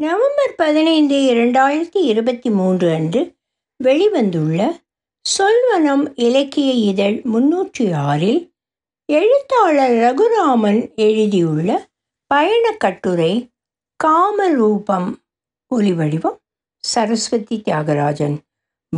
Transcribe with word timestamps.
November 0.00 0.54
பதினைந்து 0.56 1.16
இரண்டாயிரத்தி 1.16 1.96
இருபத்தி 1.96 2.50
மூன்று 2.50 2.90
அன்று 2.90 3.36
வெளிவந்துள்ள 3.84 4.82
சொல்வனம் 5.38 6.12
இலக்கிய 6.14 6.72
இதழ் 6.72 7.22
முன்னூற்றி 7.24 7.94
ஆறில் 7.94 8.52
எழுத்தாளர் 9.04 9.90
ரகுராமன் 9.90 10.94
எழுதியுள்ள 10.94 11.88
பயணக் 12.26 12.80
கட்டுரை 12.80 13.50
காமரூபம் 14.04 15.18
ஒலிவடிவம் 15.74 16.36
சரஸ்வதி 16.78 17.62
தியாகராஜன் 17.64 18.38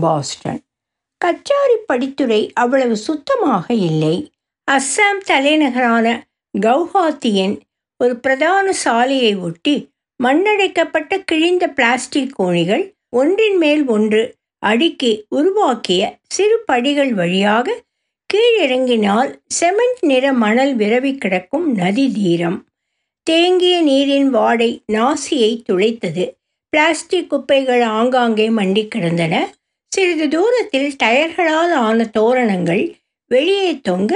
பாஸ்டன். 0.01 0.61
கச்சாரி 1.25 1.79
படித்துறை 1.89 2.51
அவ்வளவு 2.53 2.97
சுத்தமாக 2.97 3.75
இல்லை. 3.75 4.33
அஸ்ஸாம் 4.71 5.19
தலைநகரான 5.25 6.27
கவுஹாத்தியின் 6.61 7.61
ஒரு 7.97 8.17
பிரதான 8.17 8.73
சாலையை 8.73 9.37
ஒட்டி 9.37 9.92
மண்ணடைக்கப்பட்ட 10.21 11.13
கிழிந்த 11.25 11.69
பிளாஸ்டிக் 11.69 12.35
கோணிகள் 12.35 12.85
ஒன்றின் 13.09 13.57
மேல் 13.57 13.87
ஒன்று 13.87 14.23
அடுக்கி 14.63 15.13
உருவாக்கிய 15.29 16.03
சிறு 16.29 16.59
படிகள் 16.67 17.15
வழியாக 17.15 17.83
கீழிறங்கினால் 18.31 19.31
செமெண்ட் 19.61 20.01
நிற 20.01 20.33
மணல் 20.33 20.77
விரவி 20.77 21.13
கிடக்கும் 21.17 21.67
நதி 21.75 22.13
தீரம். 22.13 22.59
தேங்கிய 23.23 23.81
நீரின் 23.83 24.31
வாடை 24.31 24.71
நாசியை 24.93 25.51
துளைத்தது. 25.69 26.25
பிளாஸ்டிக் 26.73 27.31
குப்பைகள் 27.31 27.83
ஆங்காங்கே 27.97 28.49
மண்டி 28.49 28.89
கிடந்தன. 28.89 29.35
சிறிது 29.93 30.29
தூரத்தில் 30.29 30.91
டயர்களால் 31.03 31.75
ஆன 31.87 32.05
தோரணங்கள் 32.05 32.85
வெளியே 33.31 33.81
தொங்க 33.81 34.13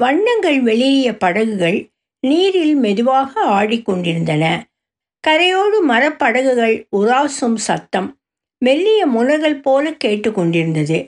வண்ணங்கள் 0.00 0.58
வெளியிய 0.62 1.08
படகுகள் 1.18 1.78
நீரில் 2.20 2.74
மெதுவாக 2.74 3.32
ஆடிக்கொண்டிருந்தன 3.58 4.44
கரையோடு 5.24 5.78
மரப்படகுகள் 5.88 6.74
உராசும் 6.96 7.58
சத்தம் 7.66 8.08
மெல்லிய 8.62 9.00
முனர்கள் 9.06 9.56
போல 9.62 9.84
கேட்டுக்கொண்டிருந்தது. 10.04 10.98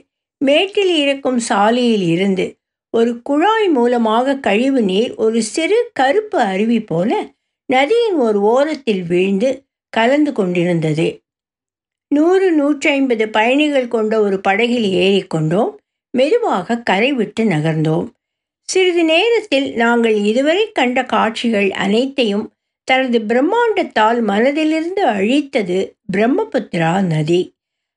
மேட்டில் 0.41 0.93
இருக்கும் 0.95 1.39
சாலையில் 1.39 2.05
இருந்து 2.07 2.45
ஒரு 2.93 3.11
குழாய் 3.21 3.69
மூலமாக 3.69 4.35
கழிவு 4.37 4.81
நீர் 4.81 5.13
ஒரு 5.15 5.39
சிறு 5.41 5.79
கருப்பு 5.93 6.37
அருவி 6.41 6.79
போல 6.81 7.11
நதியின் 7.69 8.17
ஒரு 8.17 8.39
ஓரத்தில் 8.51 9.03
வீழ்ந்து 9.03 9.49
கலந்து 9.93 10.31
கொண்டிருந்தது. 10.33 11.07
நூறு 12.11 12.47
நூற்றி 12.51 12.87
ஐம்பது 12.89 13.25
பயணிகள் 13.29 13.87
கொண்ட 13.87 14.13
ஒரு 14.21 14.37
படகில் 14.39 14.89
ஏறிக்கொண்டோம். 15.05 15.71
மெதுவாக 16.13 16.81
கரை 16.81 17.11
விட்டு 17.13 17.43
நகர்ந்தோம். 17.45 18.07
சிறிது 18.69 19.03
நேரத்தில் 19.03 19.67
நாங்கள் 19.73 20.17
இதுவரை 20.23 20.63
கண்ட 20.71 20.99
காட்சிகள் 21.05 21.69
அனைத்தையும் 21.85 22.45
தனது 22.89 23.19
பிரம்மாண்டத்தால் 23.19 24.19
மனதிலிருந்து 24.27 25.03
அழித்தது 25.05 25.95
பிரம்மபுத்திரா 26.13 27.05
நதி. 27.05 27.53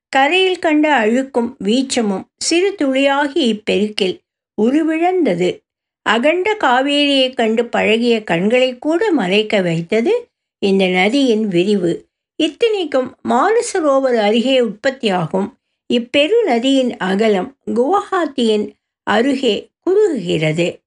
கரையில் 0.09 0.59
கண்ட 0.59 0.99
அழுக்கும் 0.99 1.55
வீச்சமும் 1.65 2.25
சிறு 2.37 2.75
துளியாகி 2.83 3.45
இப்பெருக்கில் 3.53 4.19
உருவிழந்தது. 4.62 5.61
அகண்ட 6.03 6.57
காவேரியை 6.65 7.34
கண்டு 7.34 7.67
பழகிய 7.67 8.25
கண்களை 8.25 8.79
கூட 8.79 9.12
மறைக்க 9.12 9.61
வைத்தது 9.61 10.31
இந்த 10.59 10.87
நதியின் 10.87 11.49
விரிவு. 11.49 12.09
இத்தனைக்கும் 12.37 13.17
மானசரோவர் 13.29 14.17
அருகே 14.17 14.61
உற்பத்தியாகும். 14.61 15.59
இப்பெரு 15.95 16.45
நதியின் 16.45 16.97
அகலம் 16.97 17.56
குவஹாத்தியின் 17.67 18.73
அருகே 19.03 19.71
குறுகுகிறது. 19.87 20.79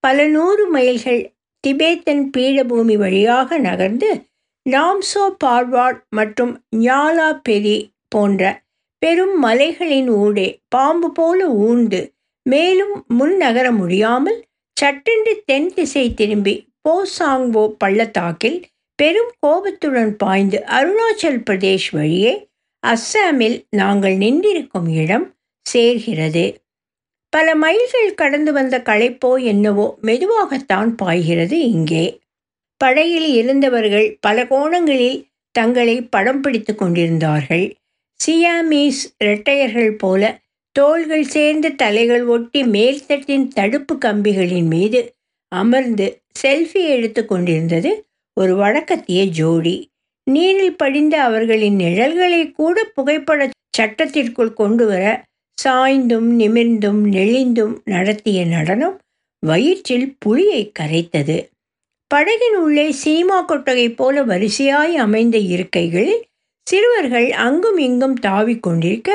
பல 0.00 0.26
நூறு 0.26 0.68
மைல்கள் 0.68 1.32
திபேத்தன் 1.66 2.24
பீடபூமி 2.36 2.96
வழியாக 2.96 3.58
நகர்ந்து 3.58 4.10
நாம்சோ 4.66 5.24
பார்வாட் 5.44 6.00
மற்றும் 6.08 6.52
ஞாலா 6.76 7.28
பெரி 7.48 7.78
போன்ற 8.08 8.42
பெரும் 8.98 9.36
மலைகளின் 9.38 10.08
ஊடே 10.08 10.48
பாம்பு 10.68 11.12
போல 11.12 11.48
ஊண்டு 11.48 12.00
மேலும் 12.42 13.04
முன் 13.08 13.36
நகர 13.36 13.66
முடியாமல் 13.72 14.40
சட்டென்று 14.76 15.42
தென் 15.44 15.70
திசை 15.74 16.14
திரும்பி 16.14 16.54
போசாங்வோ 16.88 17.64
பள்ளத்தாக்கில் 17.78 18.58
பெரும் 18.98 19.32
கோபத்துடன் 19.38 20.16
பாய்ந்து 20.16 20.58
அருணாச்சல் 20.68 21.42
பிரதேஷ் 21.50 21.90
வழியே 21.90 22.32
அஸ்ஸாமில் 22.82 23.58
நாங்கள் 23.70 24.16
நின்றிருக்கும் 24.16 24.88
இடம் 24.94 25.26
சேர்கிறது. 25.66 26.44
பல 27.32 27.54
மைல்கள் 27.54 28.14
கடந்து 28.14 28.52
வந்த 28.52 28.78
களைப்போ 28.78 29.42
என்னவோ 29.42 29.98
மெதுவாகத்தான் 30.02 30.90
பாய்கிறது 30.96 31.56
இங்கே. 31.70 32.20
படையில் 32.76 33.28
இருந்தவர்கள் 33.34 34.18
பல 34.20 34.46
கோணங்களில் 34.46 35.18
தங்களை 35.54 36.02
படம் 36.02 36.40
பிடித்து 36.40 36.74
கொண்டிருந்தார்கள். 36.74 37.76
சியாமீஸ் 38.20 39.02
இரட்டையர்கள் 39.18 39.92
போல 39.96 40.22
தோள்கள் 40.72 41.24
சேர்ந்த 41.24 41.68
தலைகள் 41.68 42.24
ஒட்டி 42.24 42.62
மேல்தட்டின் 42.62 43.48
தடுப்பு 43.48 43.94
கம்பிகளின் 44.04 44.68
மீது 44.68 45.00
அமர்ந்து 45.48 46.06
செல்ஃபி 46.42 46.82
எடுத்து 46.86 47.24
கொண்டிருந்தது 47.24 47.90
ஒரு 48.36 48.56
வழக்கத்திய 48.56 49.24
ஜோடி. 49.24 49.76
நீரில் 50.26 50.76
படிந்த 50.76 51.22
அவர்களின் 51.22 51.76
நிழல்களை 51.76 52.52
கூட 52.52 52.84
புகைப்பட 52.94 53.48
சட்டத்திற்குள் 53.76 54.52
கொண்டு 54.52 54.86
வர 54.86 55.02
சாய்ந்தும் 55.64 56.28
நிமிர்ந்தும் 56.40 57.00
நெளிந்தும் 57.12 57.74
நடத்திய 57.84 58.46
நடனம் 58.46 58.96
வயிற்றில் 59.42 60.16
புளியை 60.18 60.62
கரைத்தது. 60.78 61.36
படகின் 62.14 62.56
உள்ளே 62.56 62.90
சினிமா 62.92 63.44
கொட்டகை 63.44 63.88
போல 63.94 64.24
வரிசையாய் 64.24 64.94
அமைந்த 64.96 65.38
இருக்கைகளில் 65.38 66.22
சிறுவர்கள் 66.66 67.28
அங்கும் 67.46 67.78
இங்கும் 67.78 68.16
தாவிக் 68.22 68.60
கொண்டிருக்க 68.60 69.10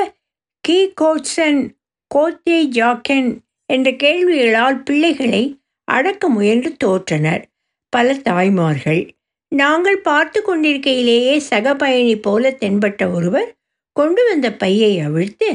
கீ. 0.60 0.78
கோட்சன் 1.00 1.60
கோத்தே 2.14 2.58
ஜாக்கென் 2.76 3.30
என்ற 3.70 3.90
கேள்விகளால் 3.90 4.78
பிள்ளைகளை 4.82 5.42
அடக்க 5.88 6.28
முயன்று 6.28 6.70
தோற்றனர். 6.84 7.42
பல 7.92 8.14
தாய்மார்கள் 8.14 9.02
நாங்கள் 9.52 10.00
பார்த்து 10.00 10.42
கொண்டிருக்கையிலேயே 10.42 11.38
சக 11.38 11.74
பயணி 11.74 12.16
போல 12.16 12.50
தென்பட்ட 12.60 13.12
ஒருவர் 13.12 13.50
கொண்டு 13.96 14.22
வந்த 14.28 14.52
பையை 14.52 14.92
அவிழ்த்து 15.00 15.48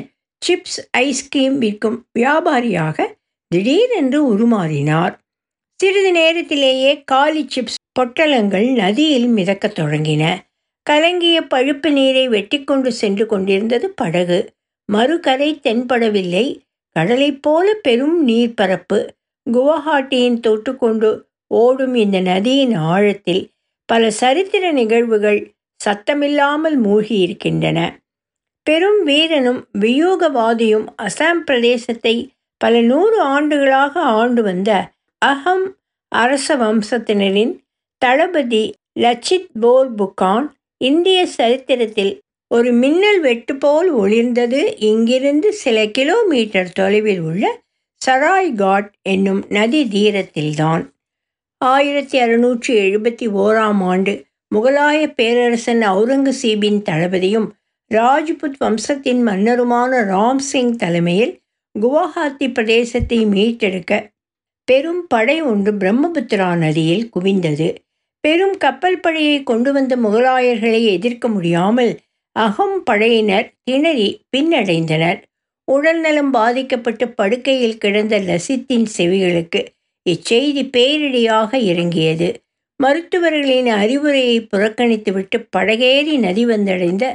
சிப்ஸ் 0.45 0.79
ஐஸ்கிரீம் 0.91 1.57
விற்கும் 1.57 2.05
வியாபாரியாக 2.19 3.05
திடீரென்று 3.47 4.19
உருமாறினார். 4.33 5.17
சிறிது 5.79 6.11
நேரத்திலேயே 6.11 7.03
காலி 7.03 7.47
சிப்ஸ் 7.55 7.79
பொட்டலங்கள் 7.99 8.73
நதியில் 8.73 9.27
மிதக்கத் 9.27 9.77
தொடங்கின. 9.79 10.23
கலங்கிய 10.83 11.41
பழுப்பு 11.41 11.91
நீரை 11.91 12.27
வெட்டி 12.27 12.63
கொண்டு 12.63 12.91
சென்று 12.91 13.25
கொண்டிருந்தது 13.25 13.89
படகு. 13.89 14.53
மறுகரை 14.85 15.59
தென்படவில்லை. 15.63 16.45
கடலைப் 16.89 17.41
போல 17.41 17.73
பெரும் 17.73 18.27
நீர்ப்பரப்பு. 18.27 18.99
குவஹாட்டியின் 19.51 20.39
தொட்டுக்கொண்டு 20.47 21.09
ஓடும் 21.47 21.95
இந்த 21.95 22.19
நதியின் 22.19 22.73
ஆழத்தில் 22.73 23.49
பல 23.85 24.11
சரித்திர 24.11 24.71
நிகழ்வுகள் 24.71 25.53
சத்தமில்லாமல் 25.85 26.77
மூழ்கியிருக்கின்றன. 26.83 27.79
பெரும் 28.69 29.03
வீரனும் 29.03 29.61
வியூகவாதியும் 29.79 30.85
அசாம் 31.01 31.39
பிரதேசத்தை 31.47 32.27
பல 32.57 32.81
நூறு 32.81 33.21
ஆண்டுகளாக 33.21 33.93
ஆண்டு 33.99 34.41
வந்த 34.43 34.71
அகம் 35.17 35.77
அரச 36.11 36.55
வம்சத்தினரின் 36.55 37.53
தளபதி 37.97 38.63
லச்சித் 38.99 39.49
போர் 39.59 39.89
புக்கான் 39.95 40.47
இந்திய 40.77 41.25
சரித்திரத்தில் 41.25 42.13
ஒரு 42.47 42.71
மின்னல் 42.71 43.19
வெட்டு 43.19 43.55
போல் 43.55 43.89
ஒளிர்ந்தது. 43.95 44.61
இங்கிருந்து 44.83 45.53
சில 45.53 45.87
கிலோமீட்டர் 45.87 46.71
தொலைவில் 46.71 47.21
உள்ள 47.21 47.61
சராய் 48.01 48.53
காட் 48.53 48.91
என்னும் 49.01 49.41
நதி 49.49 49.81
தீரத்தில்தான். 49.95 50.83
ஆயிரத்தி 51.57 52.19
அறுநூற்றி 52.21 52.75
எழுபத்தி 52.85 53.27
ஓராம் 53.43 53.81
ஆண்டு 53.91 54.13
முகலாய 54.55 55.01
பேரரசன் 55.13 55.81
அவுரங்கசீபின் 55.81 56.81
தளபதியும் 56.89 57.49
ராஜ்புத் 57.93 58.57
வம்சத்தின் 58.57 59.21
மன்னருமான 59.27 60.01
ராம் 60.03 60.41
சிங் 60.51 60.75
தலைமையில் 60.75 61.31
குவஹாத்தி 61.75 62.47
பிரதேசத்தை 62.47 63.19
மீட்டெடுக்க 63.25 63.93
பெரும் 64.67 65.03
படை 65.07 65.41
ஒன்று 65.41 65.71
பிரம்மபுத்திரா 65.71 66.49
நதியில் 66.57 67.09
குவிந்தது. 67.15 67.75
பெரும் 68.23 68.57
கப்பல் 68.57 68.99
படையை 68.99 69.43
கொண்டு 69.43 69.73
வந்த 69.73 69.93
முகலாயர்களை 69.95 70.81
எதிர்க்க 70.85 71.27
முடியாமல் 71.27 71.91
அகம் 72.35 72.83
படையினர் 72.83 73.47
திணறி 73.63 74.09
பின்னடைந்தனர். 74.37 75.19
உடல்நலம் 75.67 76.31
பாதிக்கப்பட்டு 76.31 77.07
படுக்கையில் 77.09 77.77
கிடந்த 77.77 78.19
லசித்தின் 78.19 78.87
செவிகளுக்கு 78.97 79.61
இச்செய்தி 80.05 80.63
பேரிடியாக 80.77 81.53
இறங்கியது. 81.53 82.29
மருத்துவர்களின் 82.83 83.67
அறிவுரையை 83.67 84.37
புறக்கணித்துவிட்டு 84.51 85.37
படகேறி 85.57 86.17
நதி 86.17 86.45
வந்தடைந்த 86.45 87.05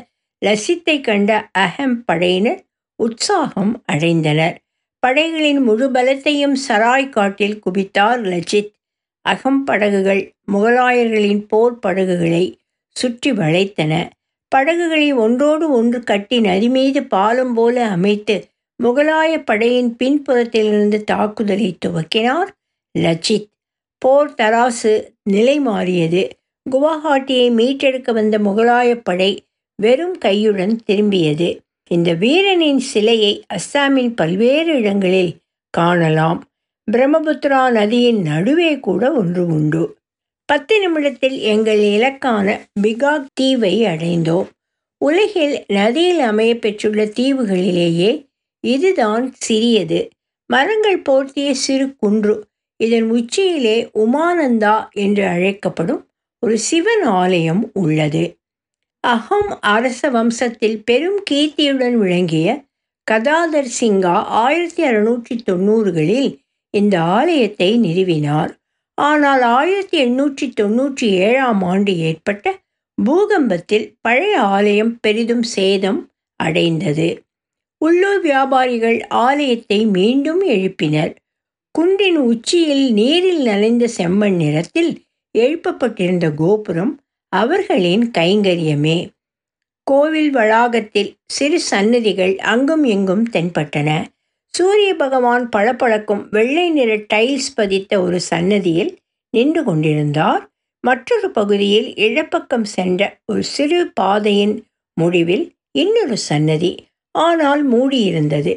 லசித்தை 0.44 0.96
கண்ட 1.00 1.30
அகம் 1.52 2.04
படையினர் 2.04 2.60
உற்சாகம் 2.98 3.72
அடைந்தனர். 3.92 4.56
படைகளின் 5.02 5.60
முழு 5.62 5.86
பலத்தையும் 5.90 6.56
சராய் 6.68 7.08
காட்டில் 7.08 7.60
குவித்தார் 7.64 8.22
லஜித். 8.24 8.70
அகம் 9.24 9.64
படகுகள் 9.64 10.22
முகலாயர்களின் 10.52 11.42
போர் 11.46 11.78
படகுகளை 11.78 12.44
சுற்றி 12.96 13.32
வளைத்தன. 13.32 13.92
படகுகளை 14.52 15.12
ஒன்றோடு 15.12 15.70
ஒன்று 15.70 15.98
கட்டி 16.02 16.40
நதி 16.40 16.68
மீது 16.68 17.00
பாலம் 17.04 17.54
போல 17.54 17.76
அமைத்து 17.86 18.36
முகலாய 18.80 19.32
படையின் 19.44 19.90
பின்புறத்திலிருந்து 19.98 20.98
தாக்குதலை 21.04 21.68
துவக்கினார் 21.86 22.50
லச்சித் 22.94 23.48
போர் 24.02 24.34
தராசு 24.34 24.92
நிலை 25.22 25.60
மாறியது 25.60 26.22
குவஹாட்டியை 26.66 27.48
மீட்டெடுக்க 27.50 28.12
வந்த 28.12 28.38
முகலாய 28.38 28.90
படை 29.02 29.30
வெறும் 29.76 30.18
கையுடன் 30.24 30.78
திரும்பியது. 30.86 31.58
இந்த 31.90 32.12
வீரனின் 32.14 32.78
சிலையை 32.78 33.44
அஸ்ஸாமின் 33.54 34.12
பல்வேறு 34.16 34.74
இடங்களில் 34.74 35.36
காணலாம். 35.70 36.44
பிரம்மபுத்திரா 36.92 37.70
நதியின் 37.70 38.22
நடுவே 38.22 38.80
கூட 38.80 39.12
ஒன்று 39.12 39.46
உண்டு. 39.46 39.96
பத்து 40.44 40.78
நிமிடத்தில் 40.78 41.38
எங்கள் 41.38 41.78
இலக்கான 41.78 42.60
பிகாக் 42.82 43.26
தீவை 43.34 43.82
அடைந்தோம். 43.82 44.46
உலகில் 44.98 45.64
நதியில் 45.68 46.18
அமைய 46.18 46.58
பெற்றுள்ள 46.58 47.04
தீவுகளிலேயே 47.04 48.26
இதுதான் 48.60 49.32
சிறியது. 49.36 50.08
மரங்கள் 50.46 51.02
போர்த்திய 51.02 51.50
சிறு 51.50 51.96
குன்று 51.96 52.44
இதன் 52.76 53.10
உச்சியிலே 53.10 53.90
உமானந்தா 53.94 54.90
என்று 54.90 55.26
அழைக்கப்படும் 55.26 56.08
ஒரு 56.38 56.58
சிவன் 56.58 57.02
ஆலயம் 57.02 57.70
உள்ளது. 57.74 58.36
அகம் 59.12 59.50
அரச 59.60 60.00
வம்சத்தில் 60.10 60.76
பெரும் 60.84 61.18
கீர்த்தியுடன் 61.30 61.96
விளங்கிய 62.02 62.48
கதாதர் 63.06 63.68
சிங்கா 63.78 64.14
ஆயிரத்தி 64.42 64.82
அறுநூற்றி 64.82 65.34
தொண்ணூறுகளில் 65.44 66.30
இந்த 66.74 66.94
ஆலயத்தை 67.16 67.68
நிறுவினார். 67.78 68.52
ஆனால் 68.98 69.42
ஆயிரத்தி 69.56 69.96
எண்ணூற்றி 70.04 70.46
தொண்ணூற்றி 70.60 71.06
ஏழாம் 71.26 71.62
ஆண்டு 71.62 71.92
ஏற்பட்ட 71.98 72.54
பூகம்பத்தில் 72.98 73.86
பழைய 74.00 74.34
ஆலயம் 74.54 74.94
பெரிதும் 75.00 75.44
சேதம் 75.54 76.00
அடைந்தது. 76.40 77.08
உள்ளூர் 77.82 78.20
வியாபாரிகள் 78.20 78.98
ஆலயத்தை 79.26 79.80
மீண்டும் 79.86 80.42
எழுப்பினர். 80.48 81.14
குன்றின் 81.74 82.20
உச்சியில் 82.30 82.86
நீரில் 82.92 83.42
நனைந்த 83.42 83.84
செம்மண் 83.98 84.36
நிறத்தில் 84.36 84.92
எழுப்பப்பட்டிருந்த 85.34 86.26
கோபுரம் 86.34 86.94
அவர்களின் 87.34 88.04
கைங்கரியமே. 88.18 88.98
கோவில் 89.86 90.30
வளாகத்தில் 90.30 91.10
சிறு 91.26 91.58
சன்னதிகள் 91.60 92.34
அங்கும் 92.36 92.84
இங்கும் 92.84 93.24
தென்பட்டன. 93.32 93.88
சூரிய 94.54 94.90
பகவான் 94.94 95.48
பளபளக்கும் 95.48 96.22
வெள்ளை 96.30 96.66
நிற 96.70 96.90
டைல்ஸ் 97.14 97.50
பதித்த 97.54 98.02
ஒரு 98.02 98.18
சன்னதியில் 98.20 98.92
நின்று 99.34 99.62
கொண்டிருந்தார். 99.64 100.42
மற்றொரு 100.84 101.30
பகுதியில் 101.30 101.88
இழப்பக்கம் 101.96 102.64
சென்ற 102.64 103.18
ஒரு 103.26 103.42
சிறு 103.42 103.80
பாதையின் 103.94 104.54
முடிவில் 104.96 105.44
இன்னொரு 105.78 106.16
சன்னதி 106.16 106.72
ஆனால் 107.14 107.62
மூடியிருந்தது. 107.72 108.52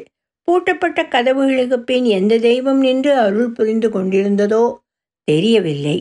பூட்டப்பட்ட 0.48 1.00
கதவுகளுக்கு 1.08 1.78
பின் 1.80 2.04
எந்த 2.04 2.34
தெய்வம் 2.38 2.78
நின்று 2.78 3.12
அருள் 3.18 3.50
புரிந்து 3.50 3.88
கொண்டிருந்ததோ 3.88 4.64
தெரியவில்லை. 5.28 5.98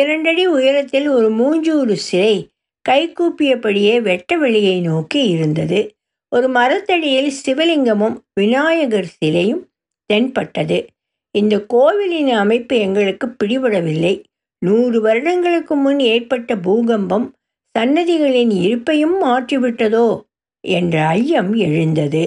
இரண்டடி 0.00 0.44
உயரத்தில் 0.46 1.06
ஒரு 1.08 1.28
மூஞ்சூறு 1.32 1.94
சிலை 2.06 2.36
கைகூப்பியபடியே 2.88 3.94
வெட்ட 4.00 4.36
வெளியை 4.36 4.76
நோக்கி 4.80 5.20
இருந்தது. 5.28 5.80
ஒரு 6.32 6.48
மரத்தடியில் 6.48 7.30
சிவலிங்கமும் 7.44 8.16
விநாயகர் 8.34 9.10
சிலையும் 9.18 9.62
தென்பட்டது. 10.10 10.78
இந்த 11.34 11.54
கோவிலின் 11.66 12.32
அமைப்பு 12.42 12.74
எங்களுக்கு 12.78 13.26
பிடிபடவில்லை. 13.38 14.14
நூறு 14.62 14.98
வருடங்களுக்கு 15.00 15.74
முன் 15.76 16.00
ஏற்பட்ட 16.12 16.50
பூகம்பம் 16.56 17.26
சன்னதிகளின் 17.74 18.52
இருப்பையும் 18.64 19.16
மாற்றிவிட்டதோ 19.24 20.08
என்ற 20.64 20.96
ஐயம் 21.18 21.52
எழுந்தது. 21.66 22.24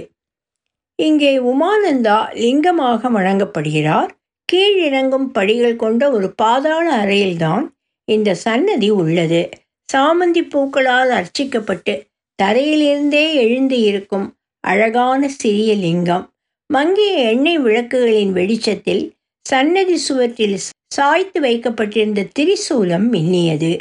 இங்கே 1.00 1.34
உமானந்தா 1.52 2.18
லிங்கமாக 2.44 3.10
வணங்கப்படுகிறார். 3.18 4.12
கீழிறங்கும் 4.54 5.26
படிகள் 5.26 5.76
கொண்ட 5.76 6.12
ஒரு 6.12 6.34
பாதாள 6.36 7.06
அறையில்தான் 7.06 7.68
இந்த 8.06 8.36
சன்னதி 8.36 8.90
உள்ளது. 8.90 9.50
சாமந்தி 9.94 10.42
பூக்களால் 10.54 11.10
அர்ச்சிக்கப்பட்டு 11.10 12.06
தரையிலிருந்தே 12.44 13.34
எழுந்து 13.34 13.80
இருக்கும் 13.80 14.38
அழகான 14.60 15.28
சிறிய 15.28 15.76
லிங்கம். 15.76 16.30
மங்கிய 16.68 17.14
எண்ணெய் 17.14 17.60
விளக்குகளின் 17.60 18.32
வெளிச்சத்தில் 18.32 19.14
சன்னதி 19.42 19.98
சுவற்றில் 19.98 20.60
சாய்த்து 20.88 21.42
வைக்கப்பட்டிருந்த 21.42 22.28
திரிசூலம் 22.40 23.08
மின்னியது. 23.14 23.80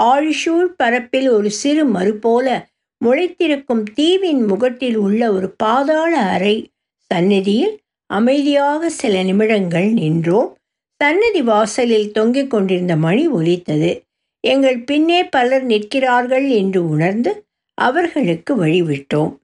ஆழிஷூர் 0.00 0.70
பரப்பில் 0.76 1.28
ஒரு 1.30 1.50
சிறு 1.50 1.84
மறு 1.84 2.16
போல 2.16 2.68
முளைத்திருக்கும் 3.04 3.82
தீவின் 3.94 4.44
முகட்டில் 4.44 4.96
உள்ள 4.96 5.32
ஒரு 5.32 5.50
பாதாள 5.50 6.18
அறை 6.18 6.68
சந்நிதியில் 7.06 7.79
அமைதியாக 8.10 8.88
சில 8.90 9.22
நிமிடங்கள் 9.22 9.88
நின்றோம். 9.92 10.56
சன்னதி 10.96 11.42
வாசலில் 11.42 12.12
தொங்கிக் 12.12 12.50
கொண்டிருந்த 12.50 12.96
மணி 12.96 13.28
ஒலித்தது. 13.28 14.02
எங்கள் 14.40 14.78
பின்னே 14.78 15.24
பலர் 15.24 15.64
நிற்கிறார்கள் 15.64 16.48
என்று 16.48 16.88
உணர்ந்து 16.88 17.46
அவர்களுக்கு 17.74 18.66
வழிவிட்டோம். 18.66 19.36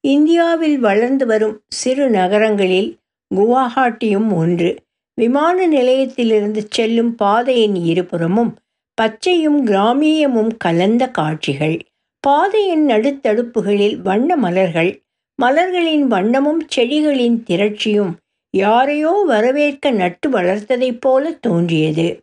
இந்தியாவில் 0.00 0.78
வளர்ந்து 0.78 1.26
வரும் 1.26 1.62
சிறு 1.68 2.10
நகரங்களில் 2.10 2.98
குவாஹாட்டியும் 3.34 4.32
ஒன்று. 4.32 4.76
விமான 5.14 5.66
நிலையத்திலிருந்து 5.66 6.66
செல்லும் 6.70 7.14
பாதையின் 7.14 7.74
இருபுறமும் 7.74 8.56
பச்சையும் 9.02 9.66
கிராமியமும் 9.66 10.52
கலந்த 10.56 11.08
காட்சிகள். 11.08 11.76
பாதையின் 12.20 12.86
நடுத்தடுப்புகளில் 12.86 13.96
வண்ண 13.96 14.36
மலர்கள் 14.36 15.03
மலர்களின் 15.42 16.10
வண்ணமும் 16.10 16.60
செடிகளின் 16.76 17.38
திரட்சியும் 17.50 18.12
யாரையோ 18.50 19.24
வரவேற்க 19.26 19.90
நட்டு 19.90 20.30
வளர்த்ததைப் 20.30 21.00
போல 21.00 21.32
தோன்றியது. 21.32 22.22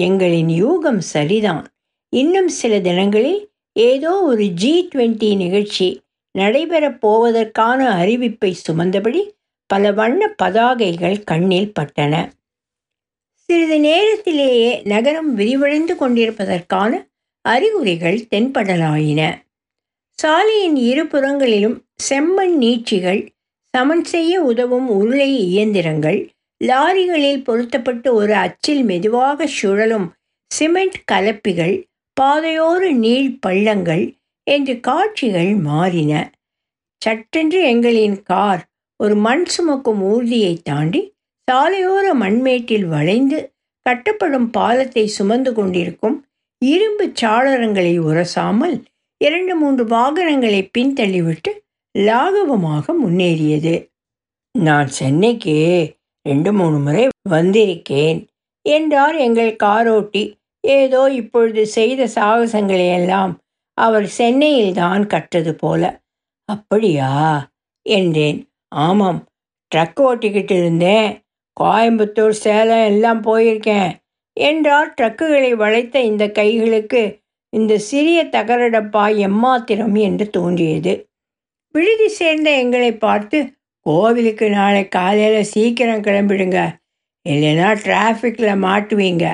எங்களின் 0.00 0.50
யூகம் 0.50 0.98
சரிதான். 0.98 1.66
இன்னும் 2.08 2.48
சில 2.48 2.80
தினங்களில் 2.80 3.50
ஏதோ 3.72 4.22
ஒரு 4.22 4.46
ஜி 4.46 4.88
டுவெண்ட்டி 4.94 5.36
நிகழ்ச்சி 5.36 6.02
நடைபெறப் 6.38 6.98
போவதற்கான 7.06 7.80
அறிவிப்பை 8.02 8.54
சுமந்தபடி 8.68 9.22
பல 9.66 9.92
வண்ண 9.92 10.34
பதாகைகள் 10.42 11.24
கண்ணில் 11.24 11.72
பட்டன. 11.80 12.30
சிறிது 13.34 13.80
நேரத்திலேயே 13.80 14.82
நகரம் 14.84 15.38
விரிவடைந்து 15.38 15.94
கொண்டிருப்பதற்கான 16.00 17.08
அறிகுறிகள் 17.40 18.26
தென்படலாயின. 18.30 19.48
சாலையின் 20.22 20.76
இரு 20.76 21.06
புறங்களிலும் 21.06 21.86
செம்மண் 22.08 22.56
நீட்சிகள் 22.60 23.28
சமன் 23.70 24.04
செய்ய 24.04 24.40
உதவும் 24.40 24.88
உருளை 24.90 25.36
இயந்திரங்கள் 25.36 26.30
லாரிகளில் 26.64 27.44
பொருத்தப்பட்டு 27.44 28.14
ஒரு 28.14 28.34
அச்சில் 28.34 28.82
மெதுவாக 28.82 29.46
சுழலும் 29.46 30.12
சிமெண்ட் 30.46 30.98
கலப்பிகள் 31.12 31.88
பாதையோர 32.20 32.92
நீள் 32.92 33.38
பள்ளங்கள் 33.46 34.18
என்று 34.44 34.80
காட்சிகள் 34.80 35.54
மாறின. 35.54 36.30
சட்டென்று 37.02 37.60
எங்களின் 37.64 38.22
கார் 38.22 38.68
ஒரு 38.96 39.16
மண் 39.16 39.44
சுமக்கும் 39.44 40.02
ஊர்தியை 40.02 40.58
தாண்டி 40.62 41.12
சாலையோர 41.52 42.12
மண்மேட்டில் 42.14 42.84
வளைந்து 42.84 43.52
கட்டப்படும் 43.90 44.50
பாலத்தை 44.50 45.06
சுமந்து 45.06 45.52
கொண்டிருக்கும் 45.52 46.26
இரும்பு 46.58 47.12
சாளரங்களை 47.20 47.98
உரசாமல் 48.00 48.80
இரண்டு 49.24 49.54
மூன்று 49.56 49.84
வாகனங்களை 49.84 50.70
பின்தள்ளிவிட்டு 50.78 51.50
லாகவமாக 51.98 52.94
முன்னேறியது. 53.06 53.74
நான் 54.58 54.86
சென்னைக்கு 54.86 55.56
ரெண்டு 56.22 56.52
மூணு 56.52 56.78
முறை 56.78 57.08
வந்திருக்கேன் 57.28 58.26
என்றார் 58.62 59.14
எங்கள் 59.14 59.56
காரோட்டி. 59.62 60.22
ஏதோ 60.60 61.10
இப்பொழுது 61.12 61.66
செய்த 61.66 62.08
சாகசங்களை 62.14 62.92
எல்லாம் 62.94 63.38
அவர் 63.74 64.06
சென்னையில்தான் 64.18 65.06
கற்றது 65.06 65.54
போல. 65.54 66.00
அப்படியா? 66.44 67.48
என்றேன். 67.82 68.50
ஆமாம் 68.68 69.24
ட்ரக் 69.74 70.00
ஓட்டிக்கிட்டு 70.00 70.56
இருந்தேன். 70.58 71.22
கோயம்புத்தூர் 71.60 72.36
சேலம் 72.44 72.84
எல்லாம் 72.84 73.22
போயிருக்கேன் 73.22 73.92
என்றார். 74.32 74.94
ட்ரக்குகளை 75.00 75.54
வளைத்த 75.54 76.00
இந்த 76.00 76.28
கைகளுக்கு 76.28 77.18
இந்த 77.52 77.78
சிறிய 77.78 78.24
தகரடப்பா 78.24 79.04
எம்மாத்திரம் 79.18 79.96
என்று 79.98 80.30
தோன்றியது. 80.30 80.92
விடுதி 81.74 82.08
சேர்ந்த 82.08 82.50
எங்களை 82.56 82.92
பார்த்து 82.96 83.38
கோவிலுக்கு 83.86 84.50
நாளை 84.50 84.82
காலையில் 84.88 85.50
சீக்கிரம் 85.52 86.02
கிளம்பிடுங்க. 86.02 86.58
இல்லைன்னா 87.26 87.68
டிராஃபிக்கில் 87.84 88.62
மாட்டுவீங்க 88.64 89.24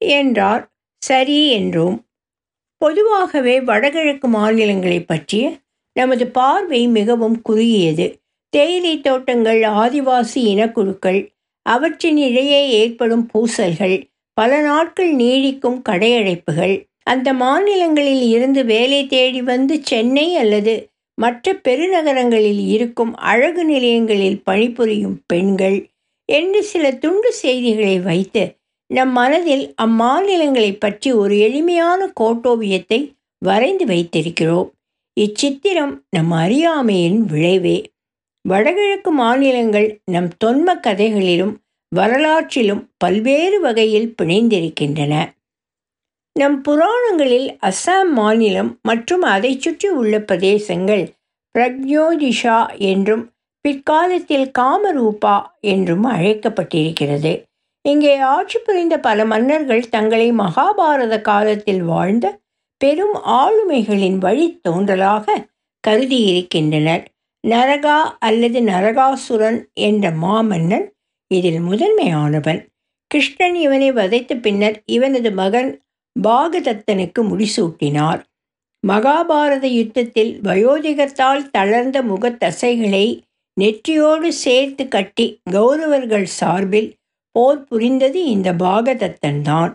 என்றார். 0.00 0.64
சரி 1.02 1.38
என்றோம். 1.58 1.96
பொதுவாகவே 2.78 3.60
வடகிழக்கு 3.60 4.28
மாநிலங்களை 4.28 5.00
பற்றிய 5.00 5.44
நமது 5.92 6.24
பார்வை 6.28 6.80
மிகவும் 6.88 7.38
குறுகியது. 7.42 8.06
தேயிலை 8.52 8.94
தோட்டங்கள் 9.00 9.62
ஆதிவாசி 9.76 10.40
இனக்குழுக்கள் 10.52 11.20
அவற்றின் 11.66 12.16
இடையே 12.16 12.60
ஏற்படும் 12.70 13.24
பூசல்கள் 13.32 13.96
பல 14.36 14.60
நாட்கள் 14.60 15.12
நீடிக்கும் 15.14 15.78
கடையடைப்புகள் 15.88 16.76
அந்த 17.06 17.32
மாநிலங்களில் 17.32 18.28
இருந்து 18.28 18.64
வேலை 18.64 19.06
தேடி 19.06 19.42
வந்து 19.42 19.74
சென்னை 19.82 20.36
அல்லது 20.36 20.74
மற்ற 21.14 21.54
பெருநகரங்களில் 21.54 22.62
இருக்கும் 22.66 23.12
அழகு 23.14 23.64
நிலையங்களில் 23.64 24.42
பணிபுரியும் 24.44 25.18
பெண்கள் 25.26 25.78
என்று 26.28 26.62
சில 26.62 26.84
துண்டு 26.94 27.32
செய்திகளை 27.32 27.98
வைத்து 28.00 28.44
நம் 28.90 29.12
மனதில் 29.12 29.74
அம்மாநிலங்களை 29.82 30.76
பற்றி 30.78 31.12
ஒரு 31.12 31.38
எளிமையான 31.38 32.12
கோட்டோவியத்தை 32.20 32.98
வரைந்து 33.38 33.84
வைத்திருக்கிறோம். 33.84 34.68
இச்சித்திரம் 35.16 35.94
நம் 36.10 36.30
அறியாமையின் 36.30 37.20
விளைவே. 37.24 37.76
வடகிழக்கு 38.44 39.10
மாநிலங்கள் 39.10 39.88
நம் 40.04 40.28
தொன்ம 40.44 40.74
கதைகளிலும் 40.80 41.54
வரலாற்றிலும் 41.92 42.82
பல்வேறு 42.96 43.60
வகையில் 43.60 44.14
பிணைந்திருக்கின்றன. 44.22 45.14
நம் 46.36 46.56
புராணங்களில் 46.60 47.48
அஸ்ஸாம் 47.62 48.10
மாநிலம் 48.12 48.70
மற்றும் 48.82 49.22
அதை 49.22 49.58
சுற்றி 49.58 49.88
உள்ள 49.88 50.18
பிரதேசங்கள் 50.18 51.04
பிரக்யோதிஷா 51.54 52.58
என்றும் 52.76 53.24
பிற்காலத்தில் 53.64 54.48
காமரூபா 54.58 55.36
என்றும் 55.60 56.04
அழைக்கப்பட்டிருக்கிறது. 56.04 57.32
இங்கே 57.84 58.18
ஆட்சி 58.18 58.58
புரிந்த 58.58 58.94
பல 58.98 59.24
மன்னர்கள் 59.24 59.88
தங்களை 59.88 60.28
மகாபாரத 60.32 61.14
காலத்தில் 61.20 61.82
வாழ்ந்த 61.82 62.26
பெரும் 62.80 63.16
ஆளுமைகளின் 63.36 64.18
வழி 64.18 64.46
தோன்றலாக 64.68 65.36
கருதியிருக்கின்றனர். 65.84 67.02
நரகா 67.44 67.98
அல்லது 68.18 68.60
நரகாசுரன் 68.60 69.58
என்ற 69.80 70.10
மாமன்னன் 70.10 70.86
இதில் 71.30 71.60
முதன்மையானவன். 71.60 72.60
கிருஷ்ணன் 73.10 73.54
இவனை 73.54 73.90
வதைத்த 73.92 74.34
பின்னர் 74.36 74.76
இவனது 74.86 75.30
மகன் 75.32 75.70
பாகதத்தனுக்கு 76.22 77.20
முடிசூட்டினார். 77.30 78.20
மகாபாரத 78.84 79.66
யுத்தத்தில் 79.78 80.32
வயோதிகத்தால் 80.42 81.44
தளர்ந்த 81.50 82.02
முகத்தசைகளை 82.02 83.06
நெற்றியோடு 83.56 84.28
சேர்த்து 84.28 84.88
கட்டி 84.88 85.26
கௌரவர்கள் 85.50 86.28
சார்பில் 86.38 86.88
போர் 87.32 87.64
புரிந்தது 87.64 88.20
இந்த 88.24 88.48
பாகதத்தன் 88.52 89.40
தான். 89.42 89.72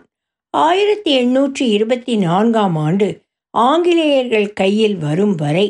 ஆயிரத்தி 0.54 1.10
எண்ணூற்றி 1.22 1.64
இருபத்தி 1.68 2.14
நான்காம் 2.16 2.76
ஆண்டு 2.76 3.08
ஆங்கிலேயர்கள் 3.54 4.48
கையில் 4.52 4.96
வரும் 4.96 5.34
வரை 5.34 5.66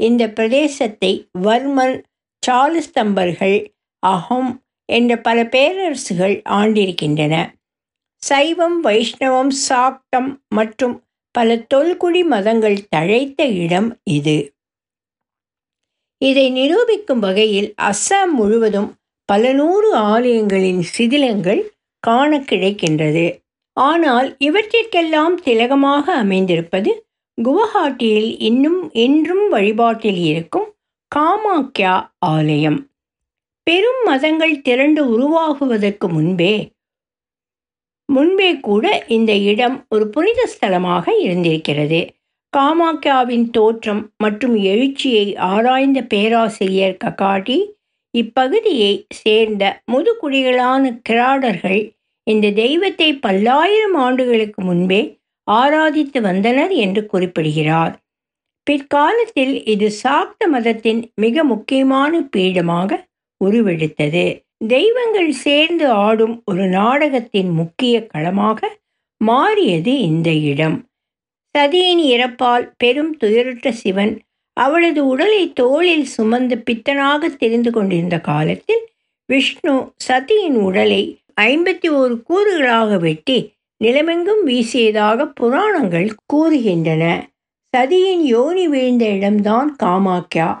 இந்த 0.00 0.22
பிரதேசத்தை 0.28 1.12
வர்மன் 1.42 1.96
சாலுஸ்தம்பர்கள் 2.42 3.58
அஹம் 4.02 4.52
என்ற 4.88 5.12
பல 5.16 5.38
பேரரசுகள் 5.44 6.42
ஆண்டிருக்கின்றன. 6.60 7.34
சைவம் 8.26 8.76
வைஷ்ணவம் 8.84 9.52
சாக்தம் 9.68 10.28
மற்றும் 10.48 10.94
பல 11.34 11.56
தொல்குடி 11.74 12.22
மதங்கள் 12.24 12.76
தழைத்த 12.88 13.46
இடம் 13.64 13.88
இது. 14.18 14.36
இதை 16.22 16.44
நிரூபிக்கும் 16.50 17.18
வகையில் 17.18 17.70
அஸ்ஸாம் 17.82 18.32
முழுவதும் 18.32 18.90
பல 19.28 19.52
நூறு 19.52 19.88
ஆலயங்களின் 20.12 20.82
சிதிலங்கள் 20.96 21.62
காண 22.02 22.38
கிடைக்கின்றது. 22.50 23.26
ஆனால் 23.76 24.28
இவற்றிற்கெல்லாம் 24.38 25.36
திலகமாக 25.44 26.04
அமைந்திருப்பது 26.14 26.90
குவஹாட்டியில் 27.38 28.30
இன்னும் 28.40 28.80
இன்றும் 29.04 29.46
வழிபாட்டில் 29.48 30.20
இருக்கும் 30.24 30.68
காமாக்யா 31.12 31.94
ஆலயம். 32.26 32.78
பெரும் 33.66 34.02
மதங்கள் 34.04 34.54
திரண்டு 34.60 35.02
உருவாகுவதற்கு 35.14 36.06
முன்பே 36.08 36.54
முன்பே 38.14 38.50
கூட 38.60 38.84
இந்த 39.08 39.32
இடம் 39.50 39.76
ஒரு 39.88 40.04
புனித 40.08 40.40
ஸ்தலமாக 40.52 41.04
இருந்திருக்கிறது. 41.24 42.00
காமாக்கியாவின் 42.52 43.46
தோற்றம் 43.50 44.02
மற்றும் 44.16 44.56
எழுச்சியை 44.72 45.26
ஆராய்ந்த 45.52 46.00
பேராசிரியர் 46.02 47.00
ககாட்டி 47.04 47.58
இப்பகுதியை 48.14 48.92
சேர்ந்த 49.14 49.64
முதுகுடிகளான 49.92 50.92
கிராடர்கள் 51.08 51.82
இந்த 52.26 52.52
தெய்வத்தை 52.62 53.08
பல்லாயிரம் 53.16 53.96
ஆண்டுகளுக்கு 53.96 54.60
முன்பே 54.62 55.00
ஆராதித்து 55.50 56.18
வந்தனர் 56.20 56.72
என்று 56.84 57.02
குறிப்பிடுகிறார். 57.06 57.94
பிற்காலத்தில் 58.66 59.54
இது 59.64 59.88
சாக்த 60.02 60.46
மதத்தின் 60.52 61.00
மிக 61.14 61.44
முக்கியமான 61.44 62.20
பீடமாக 62.36 63.00
உருவெடுத்தது. 63.40 64.26
தெய்வங்கள் 64.60 65.32
சேர்ந்து 65.32 65.88
ஆடும் 65.88 66.42
ஒரு 66.44 66.66
நாடகத்தின் 66.66 67.50
முக்கிய 67.50 68.06
களமாக 68.06 68.60
மாறியது 69.16 70.00
இந்த 70.00 70.32
இடம். 70.32 70.76
சதியின் 71.58 72.02
இறப்பால் 72.14 72.72
பெரும் 72.76 73.16
துயருற்ற 73.16 73.70
சிவன் 73.70 74.20
அவளது 74.52 75.06
உடலை 75.06 75.52
தோளில் 75.52 76.04
சுமந்து 76.04 76.62
பித்தனாக 76.70 77.36
தெரிந்து 77.36 77.70
கொண்டிருந்த 77.70 78.20
காலத்தில் 78.20 78.84
விஷ்ணு 79.26 79.74
சதியின் 79.96 80.56
உடலை 80.58 81.02
ஐம்பத்தி 81.40 81.88
ஓரு 81.90 82.16
கூறுகளாக 82.28 82.98
வெட்டி 82.98 83.38
நிலமெங்கும் 83.84 84.42
வீசியதாக 84.46 85.26
புராணங்கள் 85.34 86.08
கூறுகின்றன. 86.32 87.04
சதியின் 87.76 88.24
யோனி 88.24 88.68
வீழ்ந்த 88.68 89.04
இடம்தான் 89.06 89.76
காமாக்யா. 89.82 90.58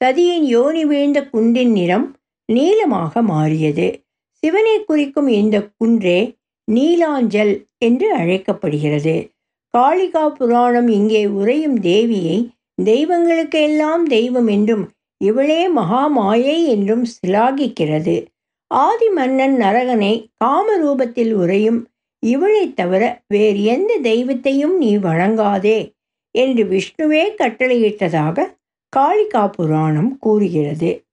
சதியின் 0.00 0.46
யோனி 0.54 0.84
வீழ்ந்த 0.84 1.18
குண்டின் 1.26 1.72
நிறம் 1.72 2.06
நீலமாக 2.52 3.22
மாறியது. 3.22 4.02
சிவனை 4.30 4.84
குறிக்கும் 4.84 5.28
இந்த 5.28 5.70
குன்றே 5.78 6.36
நீலாஞ்சல் 6.72 7.64
என்று 7.78 8.14
அழைக்கப்படுகிறது. 8.14 9.30
காளிகா 9.78 10.28
புராணம் 10.28 10.88
இங்கே 10.88 11.26
உரையும் 11.26 11.80
தேவியை 11.80 12.48
தெய்வங்களுக்கு 12.84 13.62
எல்லாம் 13.62 14.06
தெய்வம் 14.06 14.46
என்றும் 14.46 14.90
இவளே 15.24 15.74
மகாமாயை 15.74 16.66
என்றும் 16.66 17.06
சிலாகிக்கிறது. 17.06 18.26
ஆதி 18.66 19.08
மன்னன் 19.08 19.56
நரகனை 19.56 20.26
காமரூபத்தில் 20.44 21.32
உரையும் 21.32 21.84
இவளைத் 22.26 22.76
தவிர 22.76 23.22
வேறு 23.28 23.62
எந்த 23.62 23.98
தெய்வத்தையும் 24.02 24.76
நீ 24.76 24.96
வணங்காதே 24.96 25.92
என்று 26.30 26.64
விஷ்ணுவே 26.64 27.34
கட்டளையிட்டதாக 27.38 28.56
காளிகா 28.96 29.52
புராணம் 29.52 30.18
கூறுகிறது. 30.18 31.03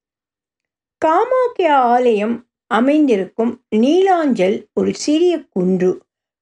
காமாக்கியா 1.01 1.75
ஆலயம் 1.93 2.33
அமைந்திருக்கும் 2.67 3.51
நீலாஞ்சல் 3.75 4.57
ஒரு 4.73 4.91
சிறிய 4.93 5.33
குன்று. 5.49 5.91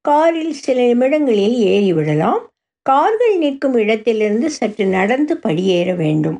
காரில் 0.05 0.53
சில 0.53 0.77
நிமிடங்களில் 0.81 1.55
ஏறிவிடலாம் 1.73 2.41
கார்கள் 2.85 3.37
நிற்கும் 3.37 3.73
இடத்திலிருந்து 3.73 4.49
சற்று 4.49 4.85
நடந்து 4.85 5.33
படியேற 5.35 5.95
வேண்டும். 5.95 6.37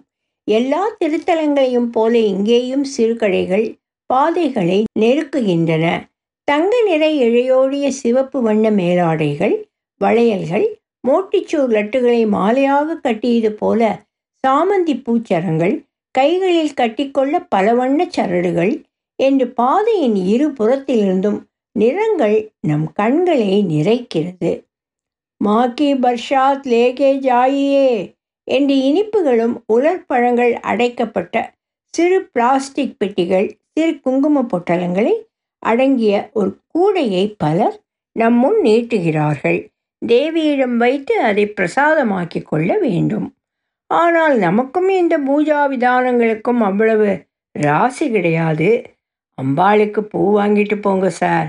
எல்லா 0.48 0.82
திருத்தலங்களையும் 1.00 1.90
போல 1.90 2.14
இங்கேயும் 2.18 2.86
சிறுகடைகள் 2.98 3.66
பாதைகளை 4.06 4.80
நெருக்குகின்றன. 5.00 5.86
தங்க 6.44 6.76
நிற 6.88 7.04
இழையோடிய 7.26 7.88
சிவப்பு 8.02 8.42
வண்ண 8.42 8.72
மேலாடைகள் 8.72 9.56
வளையல்கள் 10.02 10.68
மோட்டிச்சூர் 11.08 11.74
லட்டுகளை 11.76 12.22
மாலையாக 12.38 13.00
கட்டியது 13.02 13.52
போல 13.52 13.82
சாமந்தி 14.44 14.96
பூச்சரங்கள் 15.06 15.76
கைகளில் 16.12 16.74
கட்டிக்கொள்ள 16.74 17.46
பல 17.50 17.74
வண்ண 17.74 18.08
சரடுகள். 18.18 18.84
என்று 19.16 19.48
பாதையின் 19.48 20.16
இரு 20.16 20.50
புறத்திலிருந்தும் 20.50 21.42
நிறங்கள் 21.72 22.52
நம் 22.60 22.92
கண்களை 22.92 23.66
நிறைக்கிறது. 23.70 24.64
மாக்கி 25.38 25.96
பர்ஷாத் 25.96 26.66
லேகே 26.66 27.12
ஜாயியே 27.20 28.14
என்று 28.44 28.76
இனிப்புகளும் 28.76 29.62
உலர்பழங்கள் 29.74 30.52
அடைக்கப்பட்ட 30.52 31.54
சிறு 31.92 32.30
பிளாஸ்டிக் 32.34 33.00
பெட்டிகள் 33.00 33.58
சிறு 33.74 34.00
குங்கும 34.00 34.42
பொட்டலங்களை 34.42 35.12
அடங்கிய 35.60 36.30
ஒரு 36.34 36.58
கூடையை 36.74 37.36
பலர் 37.38 37.82
நம் 38.12 38.34
முன் 38.34 38.62
நீட்டுகிறார்கள். 38.62 39.68
தேவியிடம் 40.06 40.78
வைத்து 40.78 41.22
அதை 41.22 41.46
பிரசாதமாக்கிக் 41.46 42.46
கொள்ள 42.46 42.78
வேண்டும். 42.78 43.34
ஆனால் 43.90 44.36
நமக்கும் 44.38 44.90
இந்த 45.02 45.16
பூஜா 45.20 45.60
விதானங்களுக்கும் 45.74 46.62
அவ்வளவு 46.62 47.10
ராசி 47.56 48.06
கிடையாது. 48.10 48.70
அம்பாளுக்கு 49.38 50.02
பூ 50.12 50.22
வாங்கிட்டு 50.40 50.76
போங்க 50.82 51.10
சார். 51.10 51.48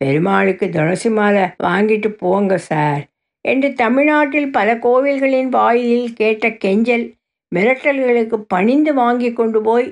பெருமாளுக்கு 0.00 0.66
துளசி 0.68 1.10
மாலை 1.10 1.42
வாங்கிட்டு 1.62 2.08
போங்க 2.22 2.54
சார் 2.70 3.02
என்று 3.44 3.68
தமிழ்நாட்டில் 3.74 4.50
பல 4.50 4.68
கோவில்களின் 4.76 5.48
வாயிலில் 5.48 6.12
கேட்ட 6.12 6.46
கெஞ்சல் 6.64 7.04
மிரட்டல்களுக்கு 7.52 8.36
பணிந்து 8.54 8.92
வாங்கி 8.94 9.30
கொண்டு 9.32 9.60
போய் 9.62 9.88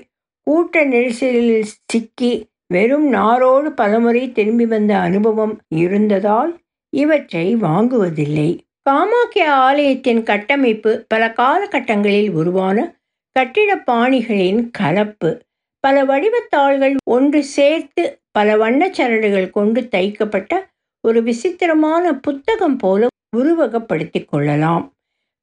கூட்ட 0.46 0.84
நெரிசலில் 0.84 1.68
சிக்கி 1.92 2.32
வெறும் 2.66 3.06
நாரோடு 3.08 3.68
பலமுறை 3.72 4.24
திரும்பி 4.32 4.66
வந்த 4.66 4.92
அனுபவம் 4.98 5.54
இருந்ததால் 5.82 6.52
இவற்றை 6.92 7.46
வாங்குவதில்லை. 7.56 8.50
காமாக்கிய 8.86 9.46
ஆலயத்தின் 9.66 10.22
கட்டமைப்பு 10.22 11.04
பல 11.08 11.22
காலகட்டங்களில் 11.36 12.30
உருவான 12.30 12.78
கட்டிட 13.36 13.70
பாணிகளின் 13.86 14.70
கலப்பு. 14.70 15.30
பல 15.84 16.04
வடிவத்தாள்கள் 16.04 16.94
ஒன்று 17.04 17.40
சேர்த்து 17.44 18.04
பல 18.30 18.56
வண்ணச்சரடுகள் 18.56 19.50
கொண்டு 19.50 19.80
தைக்கப்பட்ட 19.80 20.52
ஒரு 21.04 21.22
விசித்திரமான 21.22 22.14
புத்தகம் 22.14 22.76
போல 22.76 23.06
உருவகப்படுத்தி 23.36 24.20
கொள்ளலாம். 24.24 24.84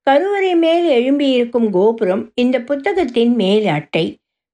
கருவறை 0.07 0.55
மேல் 0.55 0.87
எழும்பியிருக்கும் 0.97 1.69
கோபுரம் 1.69 2.23
இந்த 2.35 2.57
புத்தகத்தின் 2.61 3.33
மேல் 3.35 3.67
அட்டை. 3.67 4.05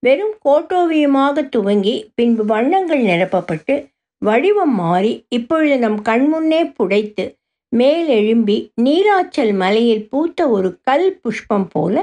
வெறும் 0.04 0.36
கோட்டோவியமாக 0.46 1.44
துவங்கி 1.56 1.96
பின்பு 2.16 2.46
வண்ணங்கள் 2.46 3.04
நிரப்பப்பட்டு 3.04 3.76
வடிவம் 4.22 4.76
மாறி 4.76 5.14
இப்பொழுது 5.30 5.78
நம் 5.78 6.00
கண்முன்னே 6.04 6.62
புடைத்து 6.80 7.26
மேல் 7.74 8.08
எழும்பி 8.08 8.56
நீலாச்சல் 8.82 9.54
மலையில் 9.56 10.08
பூத்த 10.10 10.50
ஒரு 10.50 10.70
கல் 10.82 11.20
புஷ்பம் 11.22 11.68
போல 11.72 11.96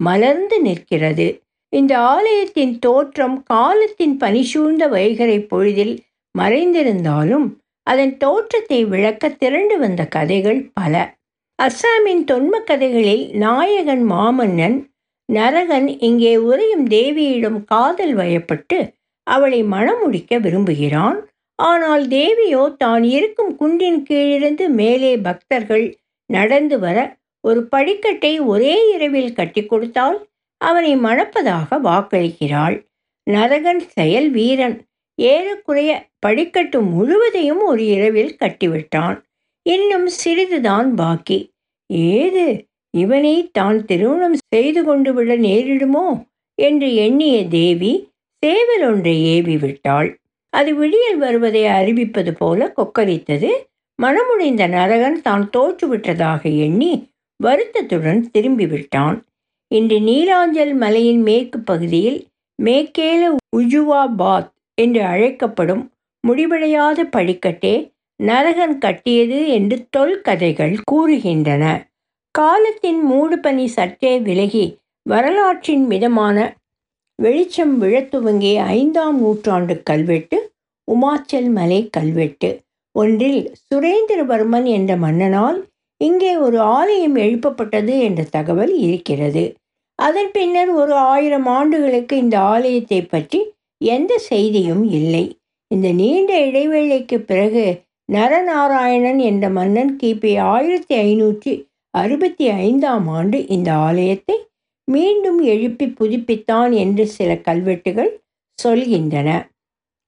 மலர்ந்து 0.00 0.56
நிற்கிறது. 0.62 1.26
இந்த 1.72 1.92
ஆலயத்தின் 1.98 2.74
தோற்றம் 2.78 3.42
காலத்தின் 3.42 4.14
பனிசூழ்ந்த 4.20 4.84
வைகரை 4.88 5.38
பொழுதில் 5.46 5.94
மறைந்திருந்தாலும் 6.34 7.46
அதன் 7.82 8.16
தோற்றத்தை 8.16 8.84
விளக்க 8.84 9.28
திரண்டு 9.28 9.78
வந்த 9.78 10.02
கதைகள் 10.06 10.60
பல. 10.74 10.94
அஸ்ஸாமின் 11.58 12.22
தொன்ம 12.30 12.60
கதைகளில் 12.64 13.24
நாயகன் 13.36 14.04
மாமன்னன் 14.10 14.78
நரகன் 15.28 15.88
இங்கே 16.00 16.34
உறையும் 16.36 16.86
தேவியிடம் 16.86 17.58
காதல் 17.64 18.14
வயப்பட்டு 18.16 18.78
அவளை 19.26 19.60
மணமுடிக்க 19.64 20.40
விரும்புகிறான். 20.40 21.18
ஆனால் 21.58 22.04
தேவியோ 22.08 22.74
தான் 22.76 23.02
இருக்கும் 23.02 23.52
குன்றின் 23.56 24.02
கீழிருந்து 24.02 24.64
மேலே 24.70 25.12
பக்தர்கள் 25.18 25.86
நடந்து 26.30 26.76
வர 26.78 26.98
ஒரு 27.44 27.60
படிக்கட்டை 27.76 28.32
ஒரே 28.44 28.74
இரவில் 28.94 29.32
கட்டி 29.32 29.62
கொடுத்தால் 29.66 30.18
அவனை 30.60 30.92
மணப்பதாக 30.96 31.78
வாக்களிக்கிறாள். 31.82 32.76
நரகன் 33.26 33.82
செயல் 33.88 34.28
வீரன். 34.30 34.76
ஏறக்குறைய 35.18 35.90
படிக்கட்டு 36.18 36.78
முழுவதையும் 36.82 37.62
ஒரு 37.62 37.82
இரவில் 37.86 38.36
கட்டிவிட்டான். 38.40 39.16
இன்னும் 39.66 40.06
சிறிதுதான் 40.06 40.94
பாக்கி. 40.94 41.38
ஏது? 42.14 42.46
இவனை 42.94 43.48
தான் 43.52 43.84
திருமணம் 43.84 44.38
செய்து 44.54 44.84
கொண்டு 44.84 45.10
விட 45.14 45.36
நேரிடுமோ? 45.36 46.06
என்று 46.58 46.88
எண்ணிய 46.94 47.36
தேவி 47.48 47.92
சேவல் 48.42 48.84
ஒன்றை 48.90 49.14
ஏவி 49.34 49.56
விட்டாள் 49.56 50.08
அது 50.58 50.70
விடியல் 50.74 51.18
வருவதை 51.18 51.62
அறிவிப்பது 51.78 52.32
போல 52.32 52.68
கொக்கரித்தது. 52.76 53.50
மனமுடைந்த 53.98 54.64
நரகன் 54.76 55.18
தான் 55.22 55.44
தோற்றுவிட்டதாக 55.56 56.42
எண்ணி 56.58 56.92
வருத்தத்துடன் 57.40 58.20
திரும்பிவிட்டான் 58.34 59.16
இன்று 59.70 59.96
நீலாஞ்சல் 60.00 60.74
மலையின் 60.74 61.22
மேற்கு 61.22 61.58
பகுதியில் 61.60 62.18
மேக்கேல 62.58 63.22
உஜுவாபாத் 63.56 64.48
என்று 64.78 65.02
அழைக்கப்படும் 65.04 65.82
முடிவடையாத 66.24 67.04
படிக்கட்டே 67.16 67.74
நரகன் 68.20 68.76
கட்டியது 68.78 69.40
என்று 69.48 69.76
தொல்கதைகள் 69.96 70.74
கூறுகின்றன. 70.92 71.64
காலத்தின் 72.34 73.00
மூடுபனி 73.10 73.66
சற்றே 73.76 74.14
விலகி 74.20 74.66
வரலாற்றின் 75.06 75.84
மிதமான 75.86 76.38
வெளிச்சம் 77.18 77.78
விழத் 77.78 78.10
துவங்கிய 78.10 78.56
ஐந்தாம் 78.62 79.16
நூற்றாண்டு 79.18 79.74
கல்வெட்டு 79.82 80.36
உமாச்சல் 80.88 81.48
மலை 81.50 81.78
கல்வெட்டு. 81.96 82.50
ஒன்றில் 82.94 83.40
சுரேந்திரவர்மன் 83.64 84.64
என்ற 84.64 84.96
மன்னனால் 84.96 85.58
இங்கே 86.00 86.32
ஒரு 86.36 86.58
ஆலயம் 86.76 87.16
எழுப்பப்பட்டது 87.16 87.94
என்ற 88.00 88.22
தகவல் 88.30 88.74
இருக்கிறது. 88.78 89.44
அதன் 89.98 90.30
பின்னர் 90.32 90.70
ஒரு 90.70 90.94
ஆயிரம் 90.94 91.46
ஆண்டுகளுக்கு 91.46 92.16
இந்த 92.16 92.36
ஆலயத்தை 92.52 93.00
பற்றி 93.04 93.40
எந்த 93.80 94.12
செய்தியும் 94.18 94.84
இல்லை. 94.90 95.24
இந்த 95.70 95.88
நீண்ட 95.92 96.32
இடைவேளைக்கு 96.40 97.18
பிறகு 97.20 97.64
நரநாராயணன் 98.12 99.20
என்ற 99.30 99.48
மன்னன் 99.48 99.92
கிபி 100.02 100.32
ஆயிரத்தி 100.52 100.94
ஐநூற்றி 101.08 101.54
அறுபத்தி 101.94 102.46
ஐந்தாம் 102.64 103.08
ஆண்டு 103.08 103.38
இந்த 103.46 103.70
ஆலயத்தை 103.88 104.36
மீண்டும் 104.90 105.40
எழுப்பி 105.40 105.86
புதுப்பித்தான் 105.86 106.74
என்று 106.74 107.06
சில 107.06 107.36
கல்வெட்டுகள் 107.36 108.20
சொல்கின்றன. 108.62 109.48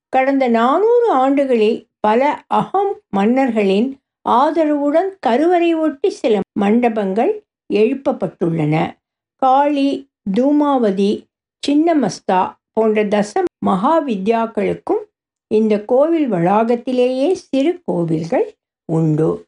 கடந்த 0.08 0.48
நானூறு 0.48 1.10
ஆண்டுகளில் 1.10 1.88
பல 2.00 2.44
அகம் 2.46 3.00
மன்னர்களின் 3.08 3.98
ஆதரவுடன் 4.28 5.08
கருவறை 5.20 5.74
ஒட்டி 5.74 6.10
சில 6.10 6.40
மண்டபங்கள் 6.52 7.42
எழுப்பப்பட்டுள்ளன. 7.72 8.96
காளி 9.34 10.10
தூமாவதி 10.40 11.24
சின்னமஸ்தா 11.66 12.54
போன்ற 12.72 13.04
தச 13.04 13.44
மகாவித்யாக்களுக்கும் 13.66 15.04
இந்த 15.46 15.84
கோவில் 15.84 16.32
வளாகத்திலேயே 16.32 17.32
சிறு 17.32 17.80
கோவில்கள் 17.84 18.54
உண்டு. 18.92 19.46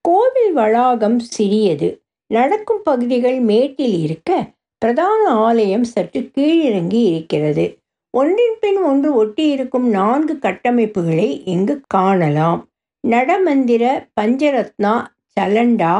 கோவில் 0.00 0.56
வளாகம் 0.56 1.18
சிறியது. 1.18 2.01
நடக்கும் 2.32 2.82
பகுதிகள் 2.82 3.38
மேட்டில் 3.40 3.96
இருக்க 4.02 4.30
பிரதான 4.82 5.22
ஆலயம் 5.46 5.84
சற்று 5.84 6.20
கீழிறங்கி 6.36 7.02
இருக்கிறது. 7.10 7.64
ஒன்றின் 8.14 8.56
பின் 8.60 8.78
ஒன்று 8.82 9.14
ஒட்டி 9.14 9.44
இருக்கும் 9.48 9.88
நான்கு 9.88 10.34
கட்டமைப்புகளை 10.42 11.28
இங்கு 11.44 11.74
காணலாம். 11.86 12.60
நடமந்திர 13.04 13.84
பஞ்சரத்னா 14.20 14.94
சலண்டா 15.34 15.94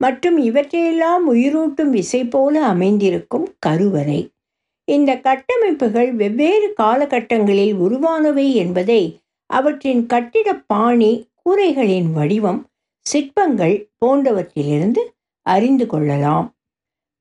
மற்றும் 0.00 0.38
இவற்றையெல்லாம் 0.38 1.24
உயிரூட்டும் 1.32 1.90
விசை 1.90 2.22
போல 2.24 2.54
அமைந்திருக்கும் 2.64 3.46
கருவறை. 3.58 4.20
இந்த 4.88 5.10
கட்டமைப்புகள் 5.18 6.10
வெவ்வேறு 6.12 6.68
காலகட்டங்களில் 6.82 7.74
உருவானவை 7.86 8.46
என்பதை 8.54 9.02
அவற்றின் 9.50 10.02
கட்டிட 10.06 10.48
பாணி 10.66 11.12
கூரைகளின் 11.42 12.08
வடிவம் 12.12 12.60
சிற்பங்கள் 13.06 13.76
போன்றவற்றிலிருந்து 14.00 15.02
அறிந்து 15.42 15.86
கொள்ளலாம். 15.86 16.54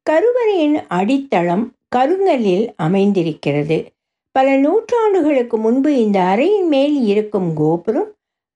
கருவறையின் 0.03 0.87
அடித்தளம் 0.87 1.75
கருங்கல்லில் 1.95 2.73
அமைந்திருக்கிறது. 2.75 3.91
பல 4.31 4.57
நூற்றாண்டுகளுக்கு 4.57 5.57
முன்பு 5.57 6.01
இந்த 6.01 6.19
அறையின் 6.19 6.67
மேல் 6.67 7.05
இருக்கும் 7.05 7.53
கோபுரம் 7.53 8.15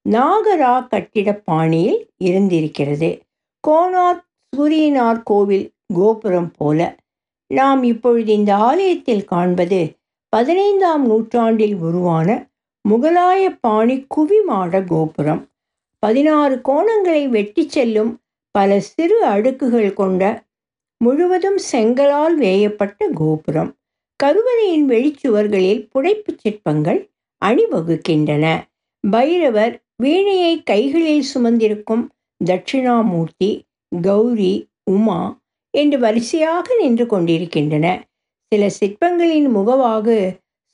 நாகரா 0.09 0.87
கட்டிட 0.87 1.33
பாணியில் 1.33 2.09
இருந்திருக்கிறது. 2.17 3.21
கோனார் 3.67 4.23
சூரியனார் 4.57 5.21
கோவில் 5.23 5.71
கோபுரம் 5.93 6.51
போல. 6.57 6.95
நாம் 7.47 7.83
இப்பொழுது 7.83 8.33
இந்த 8.33 8.55
ஆலயத்தில் 8.55 9.25
காண்பது 9.25 9.95
பதினைந்தாம் 10.29 11.05
நூற்றாண்டில் 11.05 11.75
உருவான 11.75 12.49
முகலாய 12.89 13.57
பாணி 13.61 14.05
குவிமாட 14.15 14.83
கோபுரம். 14.87 15.47
பதினாறு 15.99 16.61
கோணங்களை 16.63 17.27
வெட்டி 17.27 17.69
செல்லும் 17.69 18.19
பல 18.55 18.79
சிறு 18.79 19.25
அடுக்குகள் 19.25 19.93
கொண்ட 19.93 20.23
முழுவதும் 20.97 21.57
செங்கலால் 21.71 22.35
வேயப்பட்ட 22.35 23.07
கோபுரம். 23.13 23.71
கருவறையின் 24.23 24.85
வெளிச்சுவர்களில் 24.89 25.87
புடைப்புச் 25.93 26.41
சிற்பங்கள் 26.41 27.11
அணிவகுக்கின்றன. 27.45 28.45
பைரவர் 29.03 29.83
வீணையை 30.03 30.63
கைகளில் 30.63 31.25
சுமந்திருக்கும் 31.33 32.05
தட்சிணாமூர்த்தி 32.45 33.49
கௌரி 34.01 34.67
உமா 34.91 35.19
என்று 35.73 35.99
வரிசையாக 35.99 36.67
நின்று 36.81 37.05
கொண்டிருக்கின்றன. 37.05 37.87
சில 38.51 38.69
சிற்பங்களின் 38.79 39.49
முகவாகு 39.55 40.17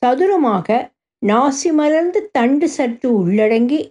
சதுரமாக 0.02 0.68
நாசி 1.26 1.70
மலர்ந்து 1.74 2.30
தண்டு 2.32 2.70
சற்று 2.70 3.08
உள்ளடங்கி 3.22 3.82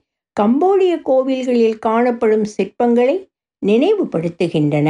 கம்போடிய 0.41 0.93
கோவில்களில் 1.05 1.79
காணப்படும் 1.79 2.47
சிற்பங்களை 2.57 3.30
நினைவுபடுத்துகின்றன. 3.67 4.89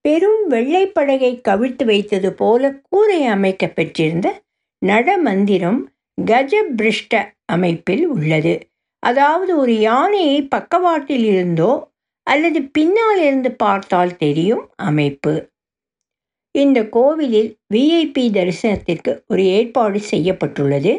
பெரும் 0.00 0.50
வெள்ளைப்படகை 0.50 1.32
கவிழ்த்து 1.48 1.84
வைத்தது 1.84 2.32
போல 2.32 2.80
கூரை 2.88 3.26
அமைக்க 3.26 3.66
பெற்றிருந்த 3.68 4.28
நடமந்திரம் 4.82 5.80
கஜபிருஷ்ட 6.18 7.14
அமைப்பில் 7.44 8.06
உள்ளது. 8.06 8.54
அதாவது 8.98 9.58
ஒரு 9.58 9.78
யானையை 9.80 10.42
பக்கவாட்டில் 10.42 11.24
இருந்தோ 11.24 11.72
அல்லது 12.26 12.62
பின்னால் 12.62 13.20
இருந்து 13.20 13.52
பார்த்தால் 13.52 14.16
தெரியும் 14.16 14.68
அமைப்பு. 14.76 15.34
இந்த 16.54 16.88
கோவிலில் 16.88 17.50
விஐபி 17.74 18.24
தரிசனத்திற்கு 18.30 19.12
ஒரு 19.26 19.44
ஏற்பாடு 19.44 20.00
செய்யப்பட்டுள்ளது. 20.00 20.92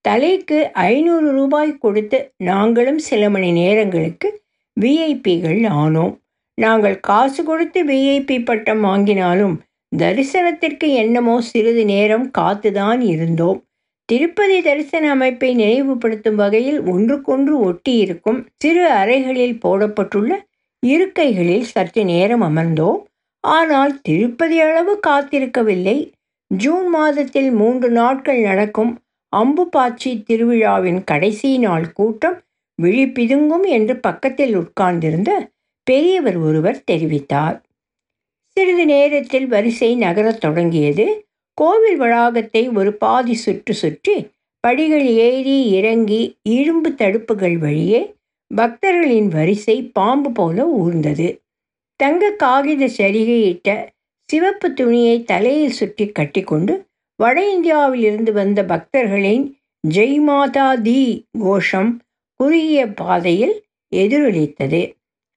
தலைக்கு 0.00 0.58
ஐநூறு 0.72 1.30
ரூபாய் 1.30 1.78
கொடுத்து 1.78 2.18
நாங்களும் 2.44 2.98
சில 2.98 3.30
மணி 3.30 3.52
நேரங்களுக்கு 3.52 4.28
விஐபிகள் 4.76 5.62
ஆனோம். 5.82 6.14
நாங்கள் 6.58 6.96
காசு 7.00 7.40
கொடுத்து 7.44 7.80
விஐபி 7.84 8.36
பட்டம் 8.44 8.82
வாங்கினாலும் 8.84 9.56
தரிசனத்திற்கு 9.92 10.86
என்னமோ 10.94 11.40
சிறிது 11.40 11.84
நேரம் 11.84 12.26
காத்துதான் 12.38 13.00
இருந்தோம். 13.00 13.58
திருப்பதி 14.08 14.62
தரிசன 14.62 15.04
அமைப்பை 15.10 15.50
நினைவுபடுத்தும் 15.54 16.34
வகையில் 16.34 16.80
ஒன்றுக்கொன்று 16.82 17.54
ஒட்டி 17.58 17.94
இருக்கும் 17.96 18.46
சிறு 18.56 18.84
அறைகளில் 18.90 19.56
போடப்பட்டுள்ள 19.64 20.32
இருக்கைகளில் 20.82 21.66
சற்று 21.72 22.04
நேரம் 22.04 22.42
அமர்ந்தோம். 22.42 23.00
ஆனால் 23.40 24.00
திருப்பதி 24.00 24.60
அளவு 24.60 25.00
காத்திருக்கவில்லை. 25.06 25.98
ஜூன் 26.50 26.88
மாதத்தில் 26.88 27.50
மூன்று 27.50 27.88
நாட்கள் 27.90 28.40
நடக்கும் 28.40 28.92
அம்புபாச்சி 29.32 30.10
திருவிழாவின் 30.26 31.00
கடைசி 31.04 31.50
நாள் 31.58 31.86
கூட்டம் 31.92 32.36
விழி 32.78 33.04
பிதுங்கும் 33.06 33.66
என்று 33.68 33.96
பக்கத்தில் 33.96 34.54
உட்கார்ந்திருந்த 34.56 35.30
பெரியவர் 35.86 36.36
ஒருவர் 36.36 36.84
தெரிவித்தார். 36.90 37.56
சிறிது 38.56 38.86
நேரத்தில் 38.86 39.46
வரிசை 39.46 39.96
நகரத் 39.96 40.40
தொடங்கியது. 40.40 41.06
கோவில் 41.58 41.96
வளாகத்தை 41.96 42.62
ஒரு 42.68 42.90
பாதி 42.94 43.34
சுற்று 43.34 43.74
சுற்றி 43.74 44.16
படிகள் 44.60 45.06
ஏறி 45.26 45.56
இறங்கி 45.70 46.20
இரும்பு 46.42 46.90
தடுப்புகள் 46.90 47.56
வழியே 47.58 48.00
பக்தர்களின் 48.50 49.28
வரிசை 49.28 49.76
பாம்பு 49.92 50.30
போல 50.32 50.66
ஊர்ந்தது. 50.78 51.28
தங்க 52.00 52.30
காகித 52.30 52.84
சரிகையிட்ட 52.98 53.68
சிவப்பு 54.28 54.68
துணியை 54.72 55.16
தலையில் 55.24 55.70
சுற்றி 55.70 56.06
கட்டிக்கொண்டு 56.08 56.74
வட 57.20 57.36
இந்தியாவிலிருந்து 57.50 58.32
வந்த 58.32 58.60
பக்தர்களின் 58.62 59.44
ஜெய் 59.84 60.18
மாதா 60.20 60.74
தி 60.74 61.00
கோஷம் 61.38 61.92
குறுகிய 62.40 62.80
பாதையில் 62.92 63.54
எதிரொலித்தது. 63.92 64.80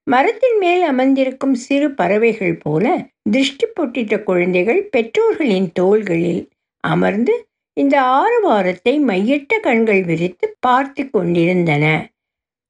மரத்தின் 0.08 0.58
மேல் 0.58 0.84
அமர்ந்திருக்கும் 0.84 1.56
சிறு 1.56 1.88
பறவைகள் 1.92 2.58
போல 2.58 2.86
திருஷ்டி 3.32 3.68
பொட்டிட்ட 3.68 4.24
குழந்தைகள் 4.24 4.82
பெற்றோர்களின் 4.92 5.70
தோள்களில் 5.72 6.42
அமர்ந்து 6.84 7.34
இந்த 7.78 7.96
ஆரவாரத்தை 8.02 8.94
மையட்ட 9.02 9.60
கண்கள் 9.60 10.04
விரித்து 10.04 10.56
பார்த்து 10.60 11.04
கொண்டிருந்தன. 11.10 11.86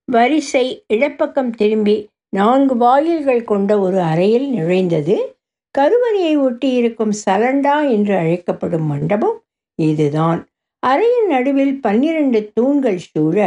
வரிசை 0.07 0.65
இடப்பக்கம் 0.87 1.51
திரும்பி 1.51 1.97
நான்கு 2.29 2.75
வாயில்கள் 2.77 3.43
கொண்ட 3.43 3.71
ஒரு 3.79 3.99
அறையில் 4.01 4.47
நுழைந்தது. 4.53 5.15
கருவறையை 5.75 6.33
ஒட்டி 6.37 6.69
இருக்கும் 6.71 7.13
சலண்டா 7.25 7.75
என்று 7.89 8.13
அழைக்கப்படும் 8.15 8.87
மண்டபம் 8.87 9.37
இதுதான். 9.79 10.39
அறையின் 10.83 11.27
நடுவில் 11.27 11.75
பன்னிரண்டு 11.79 12.39
தூண்கள் 12.53 13.01
சூழ 13.07 13.37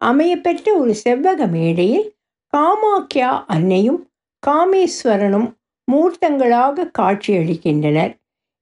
அமையப்பெற்ற 0.00 0.66
ஒரு 0.76 0.92
செவ்வக 1.04 1.50
மேடையில் 1.50 2.06
காமாக்கியா 2.52 3.30
அன்னையும் 3.46 4.00
காமேஸ்வரனும் 4.42 5.48
மூர்த்தங்களாக 5.88 6.90
காட்சியளிக்கின்றனர். 6.98 8.12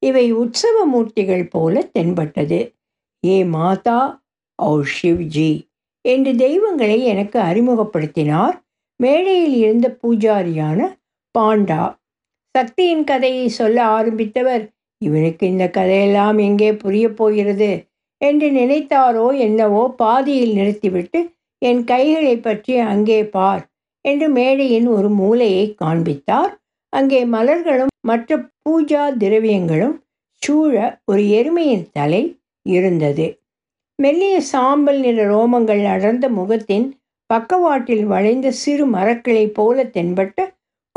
இவை 0.03 0.27
உற்சவ 0.33 0.77
மூர்த்திகள் 0.93 1.45
போல 1.51 1.83
தென்பட்டது. 1.93 2.61
ஏ 3.25 3.37
மாதா 3.45 4.01
ஓ 4.59 4.71
சிவ்ஜி 4.97 5.51
என்று 6.05 6.33
தெய்வங்களை 6.37 6.99
எனக்கு 7.05 7.39
அறிமுகப்படுத்தினார். 7.41 8.57
மேடையில் 9.01 9.57
இருந்த 9.57 9.87
பூஜாரியான 10.03 10.81
பாண்டா. 11.35 11.83
சக்தியின் 12.55 13.05
கதையை 13.05 13.49
சொல்ல 13.49 13.79
ஆரம்பித்தவர் 13.99 14.65
இவனுக்கு 15.03 15.45
இந்த 15.47 15.65
கதையெல்லாம் 15.71 16.39
எங்கே 16.39 16.71
புரிய 16.75 17.07
போகிறது? 17.13 17.71
என்று 18.21 18.51
நினைத்தாரோ 18.51 19.27
என்னவோ 19.39 19.95
பாதியில் 19.97 20.53
நிறுத்திவிட்டு 20.53 21.21
என் 21.63 21.85
கைகளை 21.85 22.37
பற்றி 22.37 22.77
அங்கே 22.77 23.25
பார் 23.27 23.63
என்று 24.05 24.29
மேடையின் 24.29 24.89
ஒரு 24.89 25.09
மூலையை 25.11 25.75
காண்பித்தார். 25.75 26.53
அங்கே 26.93 27.21
மலர்களும் 27.27 27.93
மற்ற 28.01 28.37
பூஜா 28.63 29.03
திரவியங்களும் 29.19 29.97
சூழ 30.43 30.75
ஒரு 31.05 31.23
எருமையின் 31.23 31.87
தலை 31.93 32.23
இருந்தது. 32.67 33.27
மெல்லிய 33.99 34.41
சாம்பல் 34.41 35.01
நிற 35.01 35.21
ரோமங்கள் 35.27 35.83
அடர்ந்த 35.85 36.29
முகத்தின் 36.29 36.87
பக்கவாட்டில் 37.31 38.05
வளைந்த 38.05 38.51
சிறு 38.51 38.85
மரக்கிளை 38.87 39.47
போல 39.49 39.85
தென்பட்ட 39.85 40.39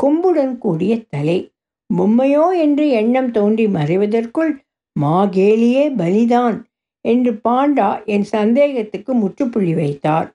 கொம்புடன் 0.00 0.58
கூடிய 0.58 0.92
தலை. 1.08 1.38
பொம்மையோ? 1.90 2.44
என்று 2.54 2.84
எண்ணம் 2.90 3.30
தோன்றி 3.30 3.66
மறைவதற்குள் 3.66 4.52
மாகேலியே 4.96 5.84
பலிதான் 5.96 6.58
என்று 7.00 7.40
பாண்டா 7.48 8.04
என் 8.04 8.26
சந்தேகத்துக்கு 8.32 9.12
முற்றுப்புள்ளி 9.14 9.74
வைத்தார். 9.74 10.28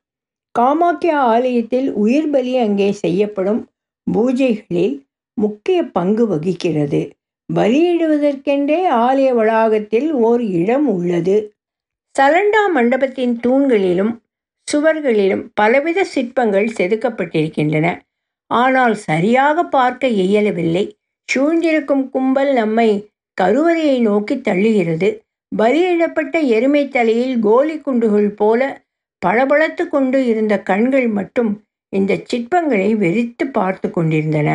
காமாக்கியா 0.60 1.20
ஆலயத்தில் 1.34 1.94
உயிர் 1.94 2.30
பலி 2.30 2.58
அங்கே 2.58 2.92
செய்யப்படும் 2.92 3.70
பூஜைகளில் 4.14 4.96
முக்கிய 5.34 5.84
பங்கு 5.84 6.28
வகிக்கிறது. 6.28 7.12
பலியிடுவதற்கென்றே 7.54 8.80
ஆலய 8.90 9.34
வளாகத்தில் 9.34 10.14
ஓர் 10.14 10.42
இடம் 10.42 10.88
உள்ளது. 10.88 11.54
சலண்டா 12.20 12.72
மண்டபத்தின் 12.74 13.40
தூண்களிலும் 13.48 14.14
சுவர்களிலும் 14.74 15.44
பலவித 15.54 16.04
சிற்பங்கள் 16.04 16.70
செதுக்கப்பட்டிருக்கின்றன. 16.78 17.88
ஆனால் 18.48 18.96
சரியாக 18.96 19.64
பார்க்க 19.64 20.08
இயலவில்லை. 20.08 20.86
சூழ்ந்திருக்கும் 21.30 22.10
கும்பல் 22.10 22.54
நம்மை 22.54 22.90
கருவறையை 23.42 24.00
நோக்கி 24.00 24.36
தள்ளுகிறது. 24.36 25.10
பலியிடப்பட்ட 25.58 26.42
எருமை 26.48 26.88
தலையில் 26.88 27.40
கோலி 27.40 27.80
குண்டுகள் 27.80 28.30
போல 28.30 28.84
பளபளத்து 29.26 29.88
கொண்டு 29.88 30.26
இருந்த 30.26 30.60
கண்கள் 30.60 31.08
மட்டும் 31.08 31.64
இந்த 31.90 32.14
சிற்பங்களை 32.16 32.96
வெறித்து 32.96 33.48
பார்த்து 33.52 33.92
கொண்டிருந்தன. 33.92 34.50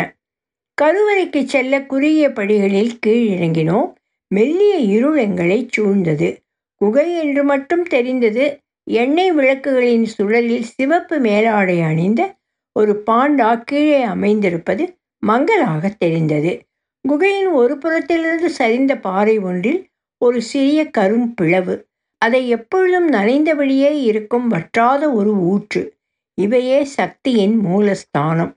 கருவறைக்கு 0.83 1.45
செல்ல 1.45 1.83
குறுகிய 1.83 2.33
படிகளில் 2.33 2.99
கீழிறங்கினோம். 3.07 3.93
மெல்லிய 4.29 4.77
இருள் 4.77 5.17
எங்களை 5.17 5.69
சூழ்ந்தது. 5.77 6.37
குகை 6.75 7.17
என்று 7.17 7.45
மட்டும் 7.45 7.83
தெரிந்தது. 7.83 8.61
எண்ணெய் 8.85 9.33
விளக்குகளின் 9.33 10.07
சுழலில் 10.19 10.63
சிவப்பு 10.63 11.19
மேலாடை 11.19 11.81
அணிந்த 11.81 12.35
ஒரு 12.73 13.03
பாண்டா 13.07 13.63
கீழே 13.65 14.03
அமைந்திருப்பது 14.03 14.85
மங்கலாக 15.19 15.89
தெரிந்தது. 15.99 16.61
குகையின் 17.09 17.47
ஒரு 17.47 17.79
புறத்திலிருந்து 17.79 18.49
சரிந்த 18.59 19.01
பாறை 19.01 19.39
ஒன்றில் 19.39 19.90
ஒரு 20.25 20.43
சிறிய 20.43 20.91
கரும் 20.99 21.33
பிளவு. 21.35 21.89
அதை 22.19 22.49
எப்பொழுதும் 22.49 23.11
நனைந்தபடியே 23.13 24.03
இருக்கும் 24.03 24.49
வற்றாத 24.49 25.13
ஒரு 25.13 25.33
ஊற்று. 25.37 25.97
இவையே 26.35 26.85
சக்தியின் 26.85 27.61
மூலஸ்தானம். 27.67 28.53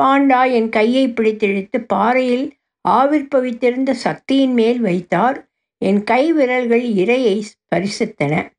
பாண்டா 0.00 0.52
என் 0.52 0.68
கையை 0.68 1.08
பிடித்திழுத்து 1.08 1.78
பாறையில் 1.86 2.50
ஆவிர்ப்பவித்திருந்த 2.88 3.90
சக்தியின் 3.90 4.52
மேல் 4.52 4.80
வைத்தார். 4.80 5.48
என் 5.78 6.04
கை 6.04 6.32
விரல்கள் 6.32 6.82
இரையை 6.82 7.42
ஸ்பரிசித்தன. 7.48 8.50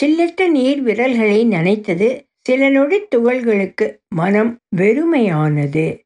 சில்லிட்ட 0.00 0.50
நீர் 0.50 0.82
விரல்களை 0.82 1.46
நனைத்தது 1.46 2.08
சில 2.40 2.68
நொடி 2.68 2.98
துகள்களுக்கு 3.06 4.00
மனம் 4.08 4.58
வெறுமையானது. 4.76 6.00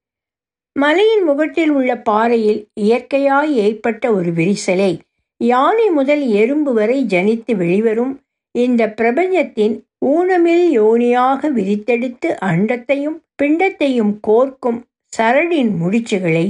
மலையின் 0.72 1.22
முகட்டில் 1.22 1.70
உள்ள 1.70 1.98
பாறையில் 1.98 2.68
இயற்கையாய் 2.80 3.50
ஏற்பட்ட 3.50 4.12
ஒரு 4.12 4.30
விரிசலை 4.32 4.98
யானை 5.40 5.90
முதல் 5.90 6.26
எறும்பு 6.28 6.72
வரை 6.72 7.04
ஜனித்து 7.08 7.56
வெளிவரும். 7.56 8.14
இந்த 8.54 8.82
பிரபஞ்சத்தின் 8.90 9.74
ஊனமில் 10.06 10.66
யோனியாக 10.78 11.50
விரித்தெடுத்து 11.50 12.28
அண்டத்தையும் 12.40 13.18
பிண்டத்தையும் 13.42 14.12
கோர்க்கும் 14.26 14.80
சரடின் 15.12 15.70
முடிச்சுகளை 15.82 16.46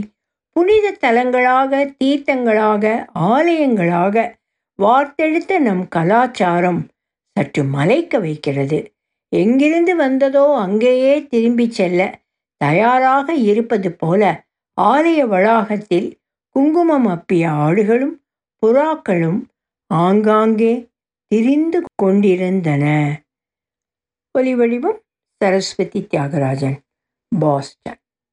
புனித 0.53 0.97
தலங்களாக 1.01 1.73
தீர்த்தங்களாக 2.05 2.85
ஆலயங்களாக 3.21 4.37
வார்த்தெடுத்த 4.79 5.59
நம் 5.59 5.89
கலாச்சாரம் 5.89 6.81
சற்று 7.37 7.65
மலைக்க 7.65 8.19
வைக்கிறது. 8.19 8.79
எங்கிருந்து 9.33 9.97
வந்ததோ 9.97 10.45
அங்கேயே 10.57 11.27
திரும்பிச் 11.27 11.73
செல்ல 11.73 12.01
தயாராக 12.57 13.35
இருப்பது 13.35 13.93
போல 13.93 14.23
ஆலய 14.81 15.21
வளாகத்தில் 15.27 16.09
குங்குமம் 16.57 17.07
அப்பிய 17.07 17.45
ஆடுகளும் 17.67 18.15
புறாக்களும் 18.67 19.41
ஆங்காங்கே 19.95 20.73
திரிந்து 21.27 21.83
கொண்டிருந்தன. 21.95 22.85
ஒலி 24.39 24.55
வடிவம் 24.55 25.01
சரஸ்வதி 25.41 26.01
தியாகராஜன் 26.01 26.79
பாஸ்டன். 27.39 28.01